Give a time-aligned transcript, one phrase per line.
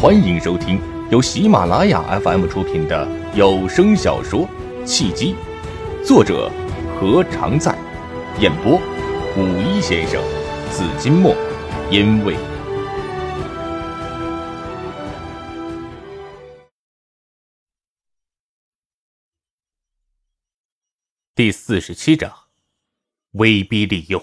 [0.00, 4.46] 欢迎收听由喜马拉雅 FM 出品的有声小说
[4.86, 5.34] 《契机》，
[6.06, 6.48] 作者
[6.94, 7.76] 何常在，
[8.38, 8.76] 演播
[9.36, 10.22] 五一先生、
[10.70, 11.34] 紫金墨，
[11.90, 12.36] 因为
[21.34, 22.32] 第四十七章，
[23.32, 24.22] 威逼利诱。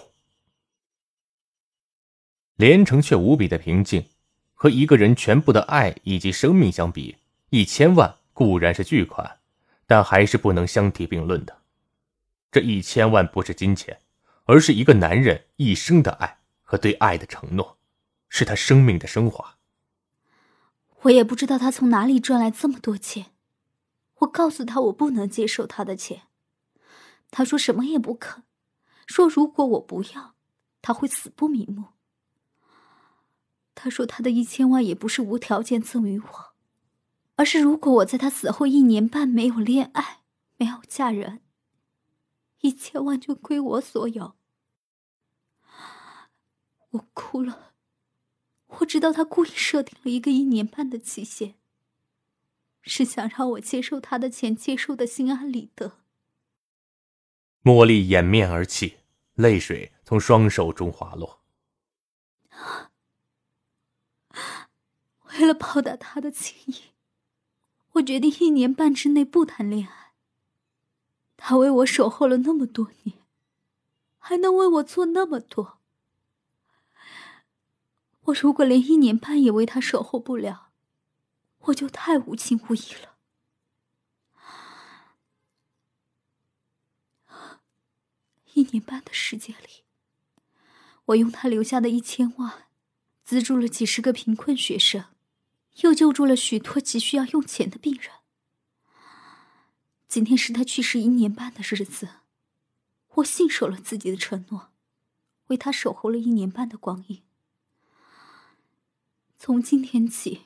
[2.55, 4.14] 连城却无比的平静。
[4.55, 7.17] 和一个人全部的爱以及生命相比，
[7.49, 9.39] 一千万固然是巨款，
[9.85, 11.61] 但还是不能相提并论的。
[12.51, 13.99] 这一千万不是金钱，
[14.45, 17.77] 而是一个男人一生的爱和对爱的承诺，
[18.29, 19.57] 是他生命的升华。
[21.01, 23.27] 我也不知道他从哪里赚来这么多钱。
[24.19, 26.21] 我告诉他我不能接受他的钱，
[27.29, 28.43] 他说什么也不肯，
[29.05, 30.35] 说如果我不要，
[30.81, 31.94] 他会死不瞑目。
[33.75, 36.53] 他说：“他的一千万也不是无条件赠予我，
[37.35, 40.21] 而是如果我在他死后一年半没有恋爱、
[40.55, 41.41] 没有嫁人，
[42.61, 44.35] 一千万就归我所有。”
[46.91, 47.73] 我哭了，
[48.79, 51.55] 我知道他故意设定了一个一年半的期限，
[52.81, 55.99] 是想让我接受他的钱，接受的心安理得。
[57.63, 58.99] 茉莉掩面而泣，
[59.33, 61.44] 泪水从双手中滑落。
[65.37, 66.91] 为了报答他的情谊，
[67.93, 70.13] 我决定一年半之内不谈恋爱。
[71.37, 73.17] 他为我守候了那么多年，
[74.17, 75.79] 还能为我做那么多。
[78.21, 80.71] 我如果连一年半也为他守候不了，
[81.59, 83.15] 我就太无情无义了。
[88.53, 89.83] 一年半的时间里，
[91.07, 92.69] 我用他留下的一千万，
[93.25, 95.14] 资助了几十个贫困学生。
[95.81, 98.11] 又救助了许多急需要用钱的病人。
[100.07, 102.09] 今天是他去世一年半的日子，
[103.15, 104.71] 我信守了自己的承诺，
[105.47, 107.21] 为他守候了一年半的光阴。
[109.37, 110.45] 从今天起，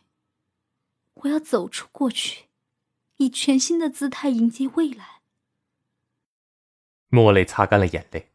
[1.13, 2.45] 我要走出过去，
[3.18, 5.22] 以全新的姿态迎接未来。
[7.09, 8.31] 莫泪擦干了眼泪，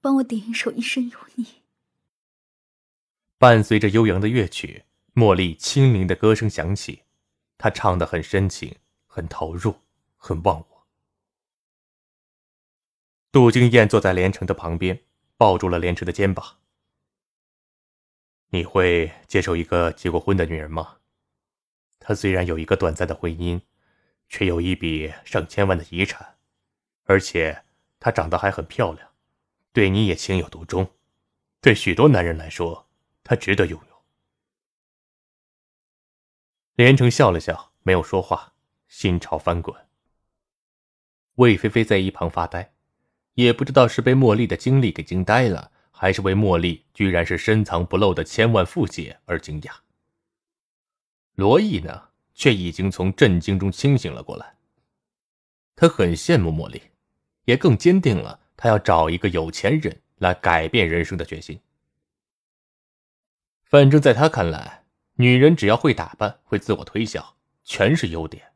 [0.00, 1.44] 帮我点一首《一生有你》。
[3.42, 4.84] 伴随着悠扬的乐曲，
[5.16, 7.02] 茉莉清灵的歌声响起，
[7.58, 9.80] 她唱得很深情，很投入，
[10.16, 10.86] 很忘我。
[13.32, 15.02] 杜金燕坐在连城的旁边，
[15.36, 16.58] 抱住了连城的肩膀。
[18.50, 20.98] 你会接受一个结过婚的女人吗？
[21.98, 23.60] 她虽然有一个短暂的婚姻，
[24.28, 26.36] 却有一笔上千万的遗产，
[27.06, 27.64] 而且
[27.98, 29.08] 她长得还很漂亮，
[29.72, 30.92] 对你也情有独钟，
[31.60, 32.86] 对许多男人来说。
[33.24, 34.02] 他值得拥有。
[36.74, 38.54] 连城笑了笑，没有说话，
[38.88, 39.76] 心潮翻滚。
[41.36, 42.72] 魏菲菲在一旁发呆，
[43.34, 49.72] 也不知道是被茉莉的经历给惊呆了，还是为茉莉居然是深藏不露的千万富姐而惊讶。
[51.34, 54.56] 罗毅呢，却已经从震惊中清醒了过来。
[55.74, 56.82] 他很羡慕茉莉，
[57.44, 61.58] 也更坚定了他要找一个有钱人来改变人生的决心。
[63.72, 64.84] 反正，在他看来，
[65.14, 68.52] 女人只要会打扮、会自我推销，全是优点。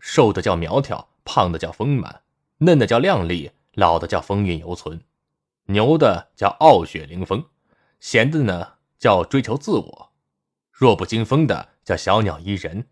[0.00, 2.22] 瘦的叫苗条，胖的叫丰满，
[2.56, 5.00] 嫩的叫靓丽，老的叫风韵犹存，
[5.66, 7.46] 牛的叫傲雪凌风，
[8.00, 10.12] 闲的呢叫追求自我，
[10.72, 12.88] 弱不禁风的叫小鸟依人，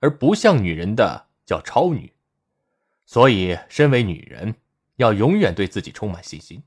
[0.00, 2.14] 而不像女人的叫超女。
[3.04, 4.54] 所以，身为女人，
[4.96, 6.62] 要永远对自己充满信心。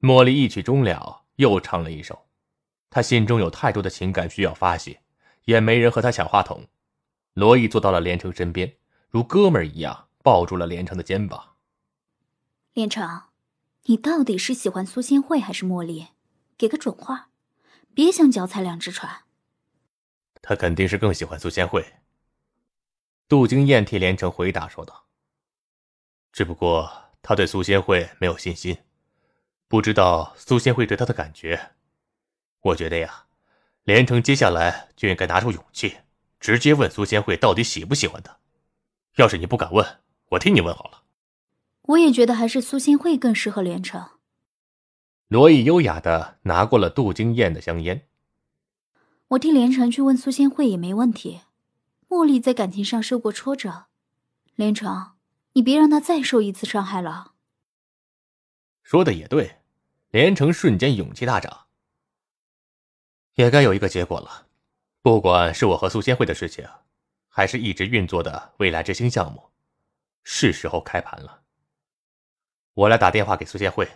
[0.00, 2.24] 茉莉一曲终了，又唱了一首。
[2.94, 5.00] 他心中有太多的情感需要发泄，
[5.46, 6.66] 也没人和他抢话筒。
[7.32, 8.76] 罗毅坐到了连城身边，
[9.08, 11.54] 如哥们儿一样抱住了连城的肩膀。
[12.74, 13.22] 连城，
[13.84, 16.08] 你到底是喜欢苏仙慧还是茉莉？
[16.58, 17.30] 给个准话，
[17.94, 19.22] 别想脚踩两只船。
[20.42, 21.94] 他肯定是更喜欢苏仙慧。
[23.26, 25.06] 杜金燕替连城回答说道
[26.30, 26.92] ：“只不过
[27.22, 28.76] 他对苏仙慧没有信心，
[29.66, 31.70] 不知道苏仙慧对他的感觉。”
[32.62, 33.26] 我觉得呀，
[33.84, 35.96] 连城接下来就应该拿出勇气，
[36.38, 38.38] 直接问苏仙慧到底喜不喜欢他。
[39.16, 39.98] 要是你不敢问，
[40.30, 41.02] 我替你问好了。
[41.82, 44.10] 我也觉得还是苏仙慧更适合连城。
[45.26, 48.06] 罗毅优雅的拿过了杜金燕的香烟。
[49.28, 51.40] 我替连城去问苏仙慧也没问题。
[52.08, 53.86] 茉莉在感情上受过挫折，
[54.54, 55.12] 连城，
[55.54, 57.32] 你别让她再受一次伤害了。
[58.82, 59.56] 说的也对，
[60.10, 61.66] 连城瞬间勇气大涨。
[63.34, 64.48] 也该有一个结果了。
[65.00, 66.68] 不管是我和苏仙会的事情，
[67.28, 69.50] 还是一直运作的未来之星项目，
[70.22, 71.42] 是时候开盘了。
[72.74, 73.88] 我来打电话给苏仙会。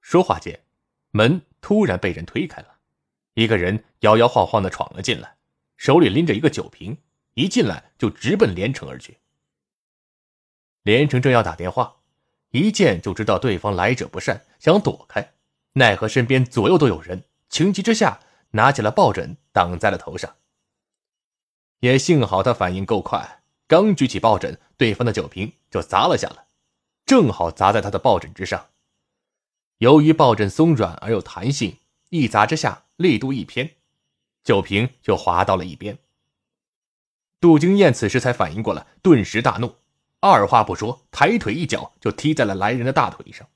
[0.00, 0.64] 说话间，
[1.10, 2.78] 门突然被人推开了，
[3.34, 5.36] 一个人摇摇晃晃的闯了进来，
[5.76, 7.02] 手里拎着一个酒瓶，
[7.34, 9.18] 一进来就直奔连城而去。
[10.82, 11.96] 连城正要打电话，
[12.50, 15.34] 一见就知道对方来者不善，想躲开，
[15.72, 18.20] 奈何身边左右都有人，情急之下
[18.50, 20.36] 拿起了抱枕挡在了头上。
[21.80, 26.46] 也幸好他反应够快，刚举起抱枕，对方的酒瓶就砸了下来，
[27.04, 28.68] 正好砸在他的抱枕之上。
[29.78, 31.78] 由于抱枕松软而有弹性，
[32.08, 33.76] 一砸之下力度一偏，
[34.42, 35.98] 酒瓶就滑到了一边。
[37.38, 39.76] 杜金燕此时才反应过来，顿时大怒。
[40.20, 43.46] 二话不说，抬腿一脚就踢在了来人的大腿上。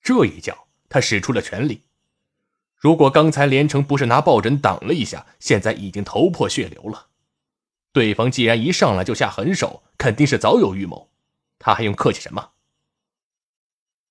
[0.00, 1.82] 这一脚，他使出了全力。
[2.78, 7.08] 如果刚才连城不是拿抱枕挡了一下，现在已经头破血流了。
[7.92, 11.10] 对方既然一上来就下狠手，肯定是早有预谋。
[11.58, 12.50] 他还用客气什么？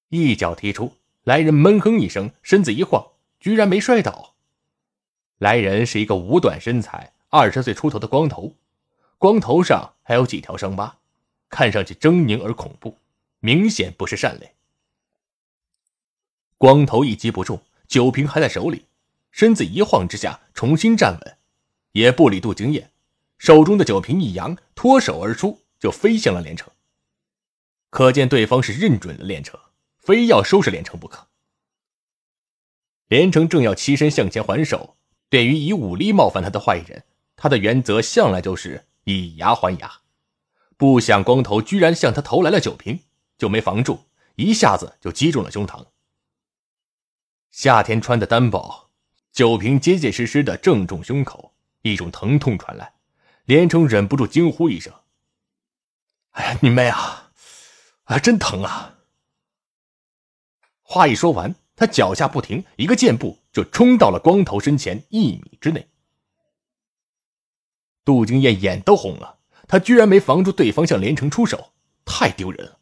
[0.09, 4.35] 一脚踢出，来人闷哼一声，身子一晃，居然没摔倒。
[5.37, 8.53] 来人是一个五短身材、二十岁出头的光头，
[9.17, 10.97] 光头上还有几条伤疤。
[11.49, 12.97] 看上去狰狞而恐怖，
[13.39, 14.55] 明显不是善类。
[16.57, 18.85] 光头一击不中，酒瓶还在手里，
[19.31, 21.37] 身子一晃之下重新站稳，
[21.93, 22.91] 也不理杜经燕，
[23.37, 26.69] 手中的酒瓶一扬，脱手而出，就飞向了连城。
[27.89, 29.59] 可见对方是认准了连城，
[29.97, 31.27] 非要收拾连城不可。
[33.07, 34.97] 连城正要起身向前还手，
[35.29, 37.05] 对于以武力冒犯他的坏人，
[37.37, 40.01] 他的原则向来就是以牙还牙。
[40.75, 42.99] 不想光头居然向他投来了酒瓶，
[43.37, 44.01] 就没防住，
[44.35, 45.85] 一下子就击中了胸膛。
[47.57, 48.91] 夏天穿的单薄，
[49.31, 52.93] 酒瓶结结实实的正中胸口，一种疼痛传来，
[53.45, 54.93] 连城忍不住惊呼一声
[56.37, 57.31] ：“哎呀，你妹啊！
[58.03, 58.99] 啊，真疼啊！”
[60.85, 65.89] 话一说完，他脚下不停，一个箭步就冲到了光头身前一米之内。
[68.05, 69.39] 杜金燕眼都红了。
[69.67, 71.73] 他居然没防住对方向连城出手，
[72.05, 72.77] 太丢人了！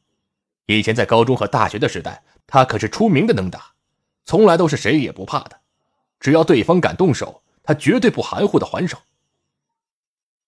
[0.65, 3.74] 以前在高中和大学的时代，他可是出名的能打，
[4.25, 5.61] 从来都是谁也不怕的。
[6.19, 8.97] 只要对方敢动手，他绝对不含糊的还手。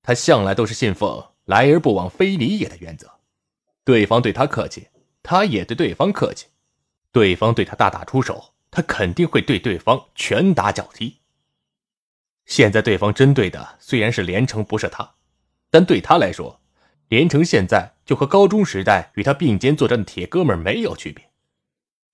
[0.01, 3.19] 他向来都是信奉“来而不往非礼也”的原则，
[3.83, 4.87] 对方对他客气，
[5.21, 6.47] 他也对对方客气；
[7.11, 11.17] 对方对他大打出手，他肯定会对对方拳打脚踢。
[12.45, 15.15] 现在对方针对的虽然是连城，不是他。
[15.69, 16.61] 但对他来说，
[17.09, 21.26] 连城现在就和高中时代与他并肩作战的铁哥们没有区别。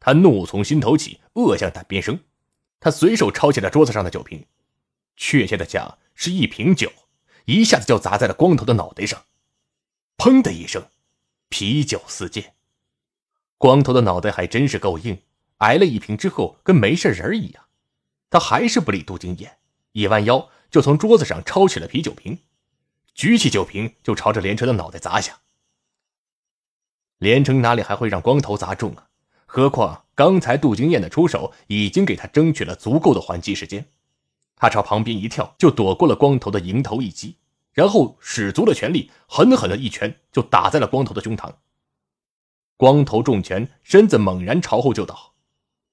[0.06, 2.20] 他怒从心头起，恶向胆边生。
[2.82, 4.46] 他随手抄起了桌子上的酒瓶，
[5.16, 6.92] 确切的讲是一瓶酒，
[7.46, 9.24] 一下子就砸在了光头的脑袋上。
[10.18, 10.90] 砰的一声，
[11.48, 12.54] 啤酒四溅。
[13.58, 15.22] 光头的脑袋还真是够硬，
[15.60, 17.64] 挨了一瓶之后跟没事人一样。
[18.30, 19.58] 他还是不理杜金燕，
[19.94, 22.40] 一弯腰就从桌子上抄起了啤酒瓶。
[23.16, 25.40] 举起酒瓶就朝着连城的脑袋砸下。
[27.20, 29.08] 连城哪里还会让光头砸中啊？
[29.56, 33.86] 何况刚才杜金燕的出手已经给他争取了足够的还击时间。
[34.56, 37.38] 他朝旁边一跳，就躲过了光头的迎头一击，
[37.72, 41.54] 然后使足了全力，狠狠的一拳就打在了光头的胸膛。
[42.78, 45.34] 光头中拳，身子猛然朝后就倒。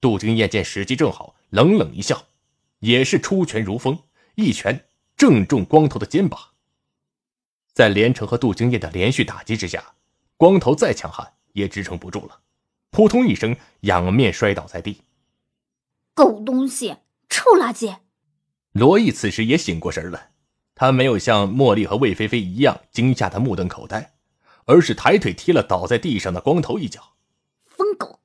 [0.00, 2.28] 杜金燕见时机正好，冷冷一笑，
[2.78, 3.98] 也是出拳如风，
[4.36, 4.86] 一拳
[5.18, 6.40] 正中光头的肩膀。
[7.74, 9.92] 在连城和杜金燕的连续打击之下，
[10.38, 12.39] 光头再强悍也支撑不住了，
[12.90, 15.02] 扑通一声仰面摔倒在地。
[16.14, 16.96] 狗东西，
[17.28, 17.98] 臭垃圾！
[18.72, 20.32] 罗毅此时也醒过神来，
[20.74, 24.12] 他没有像茉莉和魏菲菲一样惊吓得目瞪口呆，
[24.66, 27.14] 而是抬腿踢了倒在地上的光头一脚。
[27.66, 28.20] 疯狗！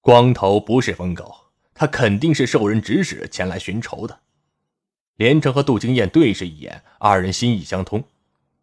[0.00, 1.34] 光头不是疯狗，
[1.74, 4.20] 他肯定是受人指使前来寻仇的。
[5.16, 8.04] 连城和杜金燕对视一眼，二人心意相通。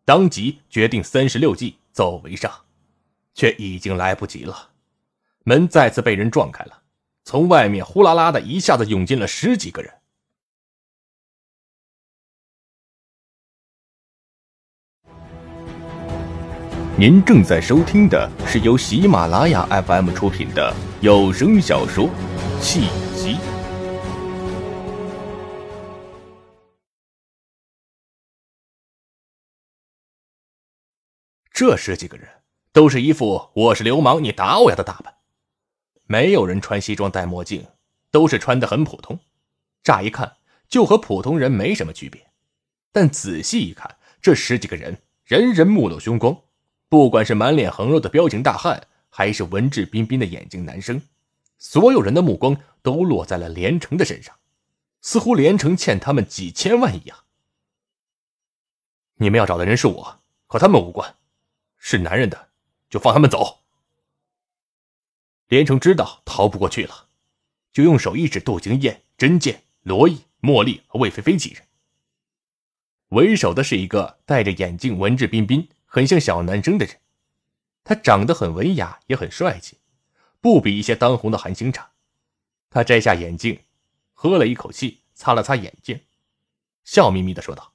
[0.06, 2.52] 当即决定三十六计，走为上，
[3.34, 4.73] 却已经来不及了。
[5.44, 6.84] 门再次被人撞开了，
[7.26, 9.94] 从外面呼啦啦的一下子涌进了十几个人。
[16.96, 22.06] 您正在收听的是由喜马拉雅 FM 出品的有声小说
[22.62, 22.82] 《契
[23.18, 23.36] 机》。
[31.52, 32.30] 这十几个人
[32.72, 35.16] 都是一副“我是流氓，你打我呀”的打扮，
[36.14, 37.66] 没有人穿西装戴墨镜，
[38.12, 39.20] 都是穿的很普通。
[39.82, 42.30] 乍一看就和普通人没什么区别，
[42.92, 46.40] 但仔细一看，这十几个人人人目露凶光，
[46.88, 51.02] 不管是满脸横肉的彪形大汉，还是文质彬彬的眼镜男生，
[51.58, 54.36] 所有人的目光都落在了连城的身上，
[55.02, 57.18] 似乎连城欠他们几千万一样。
[59.16, 61.16] 你们要找的人是我，和他们无关，
[61.80, 62.50] 是男人的
[62.88, 63.63] 就放他们走。
[65.54, 67.10] 连城知道逃不过去了，
[67.72, 71.68] 就用手一指杜经燕、甄健、罗毅、茉莉和魏菲菲几人。
[73.10, 76.98] 为首的是一个戴着眼镜、文质彬彬、很像小男生的人，
[77.84, 79.78] 他长得很文雅，也很帅气，
[80.42, 81.92] 不比一些当红的韩星差。
[82.72, 83.62] 他摘下眼镜，
[84.14, 86.02] 喝了一口气，擦了擦眼镜，
[86.84, 87.74] 笑眯眯的说道：“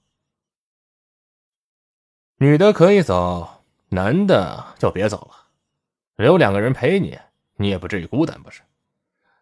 [2.38, 5.50] 女的可以走，男的就别走了，
[6.16, 7.16] 留两个人陪你。”
[7.61, 8.62] 你也不至于孤单，不是？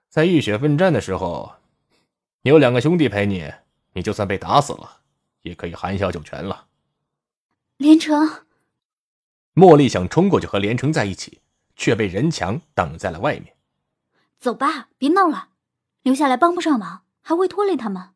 [0.08, 1.56] 在浴血奋战的时候，
[2.42, 3.52] 有两个兄弟陪你，
[3.92, 5.02] 你就算被打死了，
[5.42, 6.66] 也可以含笑九泉了。
[7.76, 8.46] 连城，
[9.54, 11.40] 茉莉想冲过去和连城在一起，
[11.76, 13.54] 却被人墙挡在了外面。
[14.38, 15.50] 走吧，别闹了，
[16.00, 18.14] 留下来帮不上忙，还会拖累他们。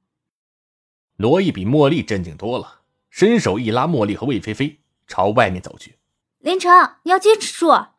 [1.16, 2.80] 罗毅比茉莉镇静多了，
[3.11, 5.99] 伸手一拉茉莉和魏菲菲，朝外面走去。
[6.38, 7.69] 连城，你要坚持住。
[7.69, 7.90] 呵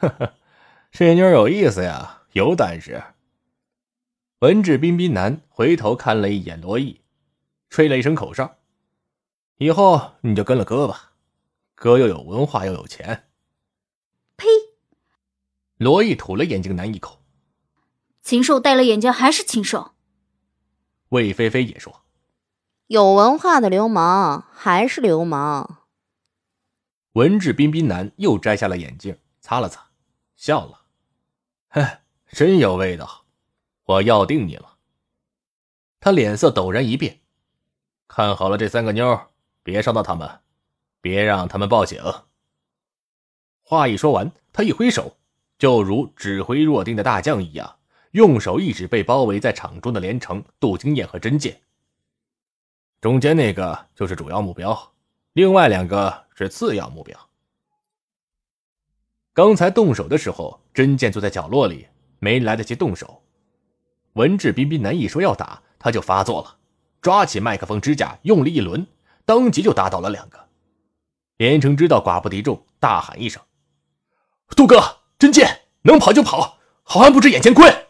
[0.00, 0.34] 呵。
[0.98, 3.04] 这妞有意思呀，有胆识。
[4.38, 7.02] 文质彬彬男回头看了一眼罗毅，
[7.68, 8.56] 吹了一声口哨
[9.60, 11.12] ：“以后你就跟了哥吧，
[11.74, 13.28] 哥又有文化又有钱。”
[14.38, 14.46] 呸！
[15.76, 17.20] 罗毅吐了眼镜男一口
[18.22, 19.92] ：“禽兽戴了眼镜还是禽兽。”
[21.10, 22.04] 魏菲菲也说
[22.88, 25.82] ：“有文化的流氓还是流氓。”
[27.12, 29.90] 文质彬彬男又摘下了眼镜，擦了擦，
[30.36, 30.84] 笑了。
[31.76, 33.26] 哎，真有味道，
[33.84, 34.78] 我要定你了。
[36.00, 37.20] 他脸色陡然一变，
[38.08, 39.26] 看好了这三个妞，
[39.62, 40.40] 别伤到他们，
[41.02, 42.02] 别让他们报警。
[43.62, 45.18] 话一说完，他一挥手，
[45.58, 47.78] 就如指挥若定的大将一样，
[48.12, 51.60] 用手一指被包围在场中的连城、杜经燕和甄剑。
[53.02, 54.94] 中间那个就是主要目标，
[55.34, 57.28] 另外两个是次要目标。
[59.36, 61.86] 刚才动手的时候，真剑坐在角落里，
[62.20, 63.22] 没来得及动手。
[64.14, 66.56] 文质彬彬男一说要打，他就发作了，
[67.02, 68.86] 抓起麦克风支架，用力一抡，
[69.26, 70.48] 当即就打倒了两个。
[71.36, 73.42] 连城知道寡不敌众，大喊一声
[74.56, 77.88] ：“杜哥，真剑，能跑就跑，好汉不知眼前亏。”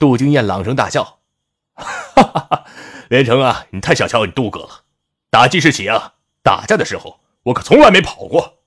[0.00, 1.20] 杜金燕朗声大笑
[1.74, 2.64] ：“哈哈，
[3.08, 4.82] 连城啊，你太小瞧你杜哥了。
[5.30, 8.58] 打记事起啊，打架的时候，我可从来没跑过。”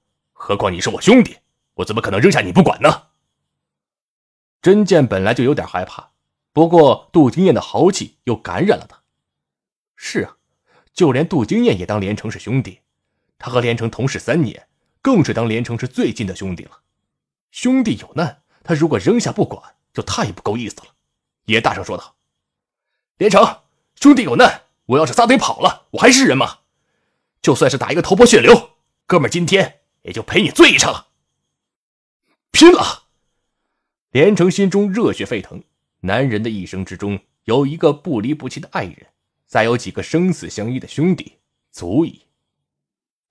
[0.48, 1.40] 何况你是我兄弟，
[1.74, 3.08] 我怎么可能扔下你不管呢？
[4.62, 6.12] 真剑本来就有点害怕，
[6.54, 9.02] 不过杜金燕的豪气又感染了他。
[9.96, 10.38] 是啊，
[10.94, 12.82] 就连杜金燕也当连城是兄弟，
[13.40, 14.68] 他和连城同事三年，
[15.02, 16.82] 更是当连城是最近的兄弟了。
[17.50, 19.60] 兄弟有难，他如果扔下不管，
[19.96, 20.86] 就太不够意思了。
[21.46, 22.14] 也大声说道
[23.18, 23.62] ：“连城，
[23.96, 26.60] 兄弟有难，我要是撒腿跑了，我还是人吗？
[27.42, 28.74] 就算是打一个头破血流，
[29.08, 31.08] 哥们今天。”也就陪你醉一场，
[32.52, 33.06] 拼了！
[34.12, 35.64] 连城心中热血沸腾。
[36.02, 39.08] 男人的一生之中，有一个不离不弃的爱人，
[39.48, 41.40] 再有几个生死相依的兄弟，
[41.72, 42.22] 足矣。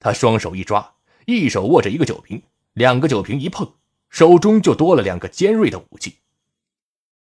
[0.00, 3.74] 他双手一抓，一手握着一个酒瓶，两个酒瓶一碰，
[4.10, 6.18] 手中就多了两个尖锐的武器。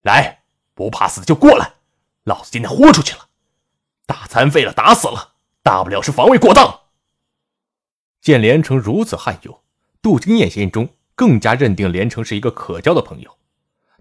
[0.02, 1.76] 来，不怕死的就过来，
[2.26, 3.30] 老子今天豁出去了，
[4.06, 6.82] 打残废了，打死了，大不了是防卫过当。
[8.28, 9.58] 见连城如此悍勇，
[10.02, 13.38] 杜金燕心中更加认定连城是一个可交的朋友。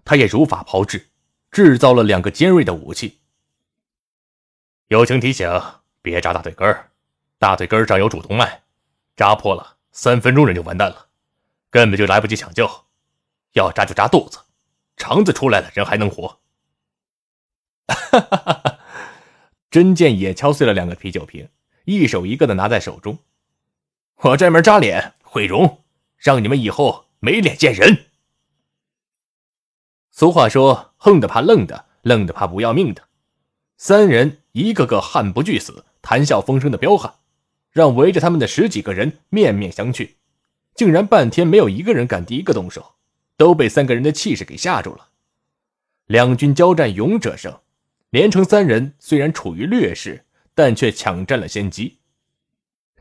[0.03, 1.11] 他也如法炮制，
[1.49, 3.19] 制造了两个尖锐的武器。
[4.89, 5.49] 友情提醒：
[6.01, 6.91] 别扎大腿根儿，
[7.39, 8.63] 大腿根上有主动脉，
[9.15, 11.07] 扎破了，三分钟人就完蛋了，
[11.69, 12.69] 根本就来不及抢救。
[13.53, 14.39] 要扎就扎肚子，
[14.97, 16.41] 肠子出来了人还能活。
[17.87, 18.79] 哈哈哈哈
[19.71, 21.47] 真剑也敲碎了两个啤酒瓶，
[21.85, 23.17] 一手一个的拿在手中。
[24.23, 25.83] 我这门扎脸毁容，
[26.17, 28.05] 让你们以后没脸见人。
[30.09, 33.03] 俗话说：“横的怕愣的，愣的怕不要命的。”
[33.77, 37.13] 三人一个个悍不惧死、谈笑风生的彪悍，
[37.71, 40.15] 让围着他们的十几个人面面相觑，
[40.73, 42.95] 竟然半天没有一个人敢第一个动手，
[43.37, 45.09] 都被三个人的气势给吓住了。
[46.07, 47.59] 两军交战，勇者胜。
[48.09, 51.96] 连城三人虽然处于劣势，但却抢占了先机。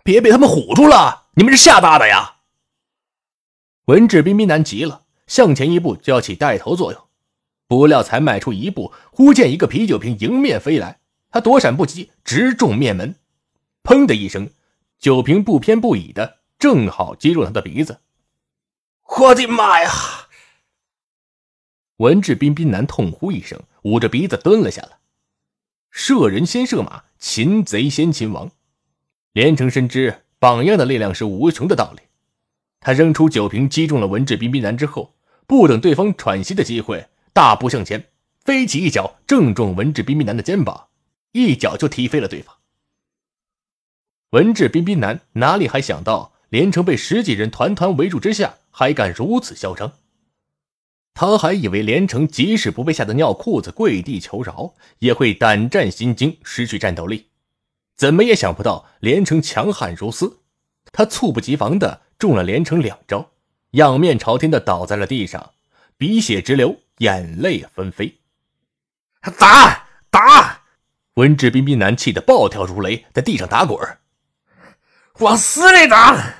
[0.06, 1.24] 别被他们唬住了！
[1.34, 2.36] 你们是吓大的呀！
[3.86, 7.08] 文质彬彬男急了，向前一步就要起带头作用。
[7.66, 13.16] 不料才迈出一步，忽见一个啤酒瓶迎面飞来，他躲闪不及，直中面门，
[13.82, 14.48] 砰的一声，
[14.96, 17.98] 酒瓶不偏不倚的正好击中他的鼻子。
[19.18, 19.90] 我的妈呀！
[21.96, 24.98] 文质彬彬男痛呼一声，捂着鼻子蹲了下来。
[25.90, 28.52] 射人先射马，擒贼先擒王。
[29.36, 32.00] 连城深知榜样的力量是无穷的道理，
[32.80, 35.14] 他扔出酒瓶击中了文质彬彬男之后，
[35.46, 38.06] 不等对方喘息的机会，大步向前，
[38.46, 40.86] 飞起一脚正中文质彬彬男的肩膀，
[41.32, 42.56] 一脚就踢飞了对方。
[44.30, 49.92] 文质彬彬男哪里还想到连城被十几人团团围住之下还敢如此嚣张？
[51.12, 57.26] 他还以为连城即使不被吓得尿裤子、跪地求饶，也会胆战心惊、失去战斗力。
[57.96, 60.40] 怎么也想不到连城强悍如斯，
[60.92, 63.30] 他猝不及防的中了连城两招，
[63.70, 65.52] 仰面朝天的倒在了地上，
[65.96, 68.18] 鼻血直流，眼泪纷飞。
[69.38, 70.62] 打打！
[71.14, 73.78] 文质彬彬男气得暴跳如雷，在地上打滚
[75.20, 76.34] 往死里打！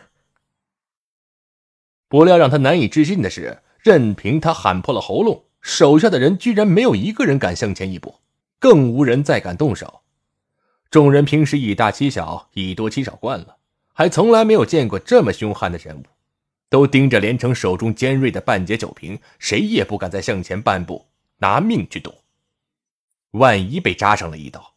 [2.09, 3.63] 不料让他难以置信的是。
[3.81, 8.21] 任凭他喊破了喉咙，手下的人居然没有一个人敢向前一步，
[8.59, 10.03] 更无人再敢动手。
[10.91, 13.57] 众人平时以大欺小、以多欺少惯了，
[13.93, 16.05] 还从来没有见过这么凶悍的人物，
[16.69, 21.07] 都盯着连城手中尖锐的半截酒瓶，谁也不敢再向前半步，
[21.39, 22.15] 拿命去赌。
[23.33, 24.75] 万一被扎上了一刀，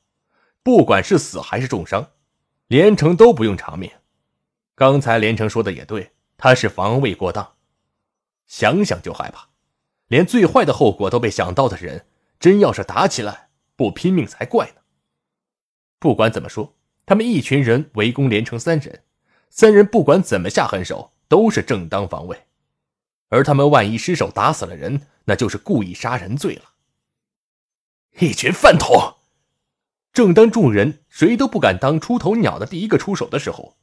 [0.64, 2.10] 不管是死还是重伤，
[2.68, 3.90] 连城都不用偿命。
[4.76, 7.54] 刚才连城说的也对，他是防卫过当。
[8.48, 9.48] 想想就害怕，
[10.08, 12.08] 连最坏的后果都被想到的人，
[12.40, 14.79] 真要是打起来，不拼命才怪呢。
[16.00, 16.76] 不管怎么说，
[17.06, 19.04] 他们一群人围攻连城三人，
[19.50, 22.46] 三人不管怎么下狠手，都是正当防卫。
[23.28, 26.64] 而他们万一失手打死了人，那就是故意杀人罪了。
[28.20, 29.16] 一群饭桶！
[30.12, 33.78] 正当众人谁都不敢当出头鸟的第一个出手的时候，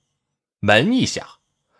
[0.61, 1.25] 门一响，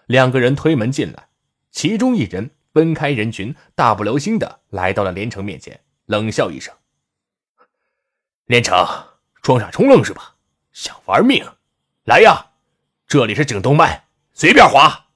[0.07, 1.29] 两个人推门进来，
[1.71, 2.51] 其中一人。
[2.77, 6.75] 分开人群，大步流星的来到了连城面前，冷笑一声
[8.45, 8.77] ：“连城，
[9.47, 10.35] 装傻充愣是吧？
[10.73, 11.47] 想玩命？
[12.03, 12.51] 来呀，
[13.07, 15.07] 这里是颈动脉，随便划。”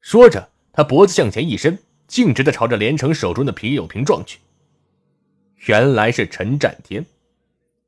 [0.00, 4.38] 说着，他脖子向前一伸，径直的朝着连城手中的啤酒瓶撞去。
[5.66, 7.04] 原来是陈占天，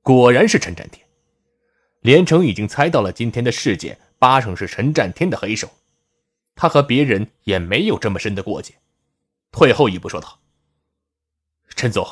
[0.02, 1.02] 果然是陈占天。
[2.00, 5.70] 连城已经猜到了今天的事件八成是陈占天的黑手。
[6.54, 8.74] 他和别人也没有这么深的过节，
[9.50, 10.40] 退后一步说道
[11.74, 12.06] ：“陈总，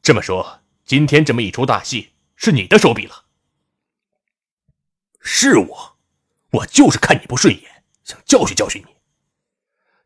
[0.00, 2.10] 这么说，今天这么一出大戏
[2.42, 3.26] 是你的手笔了？
[5.20, 5.98] 是我，
[6.52, 8.96] 我就是看你不顺眼，想教训教训你。”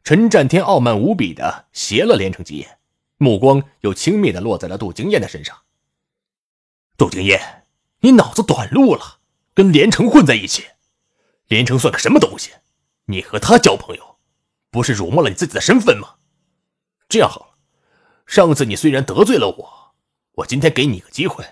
[0.02, 2.80] 陈占天傲慢无比的斜了连城几眼，
[3.18, 5.62] 目光又轻蔑的落在了杜经燕的身上。
[6.96, 7.68] 杜经燕，
[8.00, 9.20] 你脑子短路了，
[9.54, 10.64] 跟连城混在一起，
[11.46, 12.50] 连城算个什么东西？
[13.04, 14.18] 你和他交朋友，
[14.72, 16.16] 不是辱没了你自己的身份吗？
[17.08, 17.58] 这样好了，
[18.26, 19.94] 上次你虽然得罪了我，
[20.32, 21.44] 我今天给你个机会，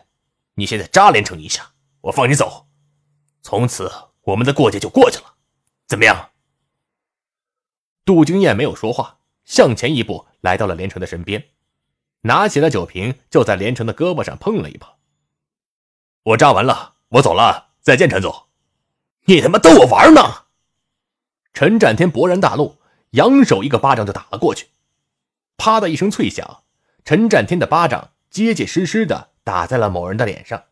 [0.55, 2.69] 你现在扎连城一下，我放你走，
[3.43, 3.91] 从此
[4.23, 5.35] 我们的过节就过去了，
[5.87, 6.31] 怎么样？
[8.05, 11.51] 杜经燕没有说话，向前一步来到了连城的身边，
[12.23, 14.93] 拿起了酒瓶，就在连城的胳膊上碰了一碰。
[16.25, 18.49] 我扎完了，我走了，再见，陈总。
[19.25, 20.47] 你他妈逗我玩呢？
[21.53, 22.79] 陈占天勃然大怒，
[23.11, 24.69] 扬手一个巴掌就打了过去。
[25.57, 26.65] 啪的一声脆响，
[27.05, 30.65] 陈占天的巴掌结结实实的打在了某人的脸上，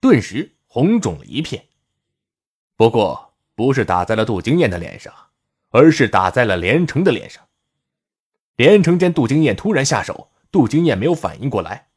[0.00, 1.64] 顿时红肿了一片。
[2.76, 5.12] 不过不是打在了杜经燕的脸上，
[5.70, 7.44] 而是打在了连城的脸上。
[8.56, 11.88] 连城见杜经燕突然下手，杜经燕没有反应过来，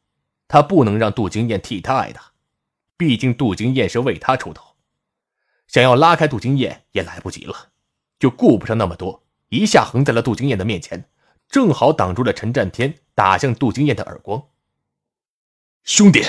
[0.48, 2.32] 他不能让杜经燕替他挨打，
[2.96, 4.76] 毕竟杜经燕是为他出头，
[5.66, 7.70] 想要拉开杜经燕也来不及了。
[8.18, 11.04] 就顾不上那么多，一下横在了杜经燕的面前，
[11.48, 14.42] 正好挡住了陈占天打向杜经燕的耳光。
[15.84, 16.24] 兄弟，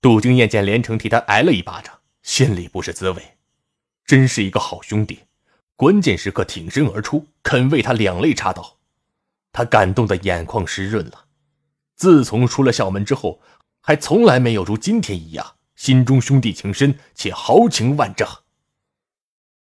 [0.00, 3.36] 杜经燕见连城替他挨了一巴掌，心里不是滋味，
[4.06, 5.24] 真是一个好兄弟，
[5.74, 8.78] 关键时刻挺身而出，肯为他两肋插刀，
[9.50, 11.26] 他感动的眼眶湿润了。
[11.96, 13.40] 自从出了校门之后，
[13.80, 18.44] 还从来没有如今天一样，心中兄弟情深且豪情万丈。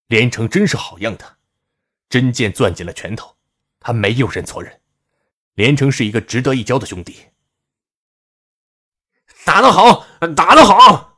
[0.07, 1.37] 连城真是好样的，
[2.09, 3.37] 真剑攥紧了拳头，
[3.79, 4.81] 他没有认错人。
[5.57, 7.18] 连城是一个值得一交的兄弟。
[9.49, 10.05] 打得好，
[10.37, 11.17] 打得好！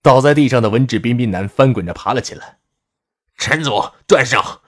[0.00, 2.60] 倒在地上的文质彬彬男翻滚着爬了起来。
[3.36, 4.62] 陈总、段少，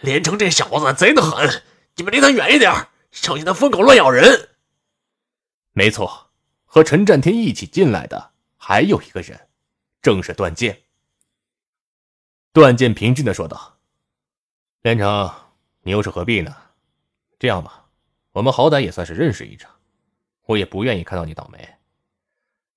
[0.00, 1.62] 连城这小子贼得很，
[1.96, 4.50] 你们离他远一点，小心他疯狗乱咬人。
[5.72, 6.30] 没错，
[6.66, 9.48] 和陈占天一起进来的还有一个人，
[10.02, 10.82] 正是段剑。
[12.52, 13.78] 段剑平静的说道
[14.82, 15.32] ：“连城，
[15.80, 16.54] 你又是何必呢？
[17.38, 17.86] 这样吧，
[18.32, 19.70] 我们好歹也算是认识一场，
[20.44, 21.76] 我也不愿意看到你倒霉。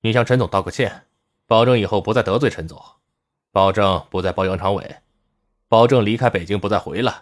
[0.03, 1.03] 你向陈总道个歉，
[1.45, 2.81] 保证以后不再得罪陈总，
[3.51, 4.95] 保证不再包杨长伟，
[5.67, 7.13] 保证离开北京不再回来。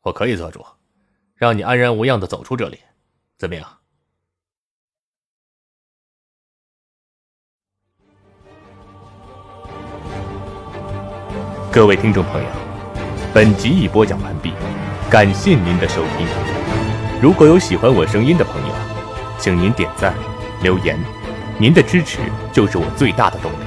[0.00, 0.64] 我可以做主，
[1.34, 2.80] 让你安然无恙的走出这里，
[3.36, 3.68] 怎么样？”
[11.70, 12.48] 各位听众朋友，
[13.34, 14.52] 本集已播讲完毕，
[15.10, 16.26] 感谢您的收听。
[17.20, 18.74] 如果有喜欢我声音的朋友，
[19.38, 20.14] 请您点赞、
[20.62, 20.98] 留言，
[21.58, 22.18] 您的支持
[22.52, 23.65] 就是我最大的动力。